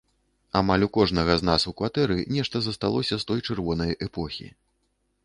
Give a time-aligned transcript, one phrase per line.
[0.59, 4.47] Амаль у кожнага з нас у кватэры нешта засталося з той чырвонай эпохі.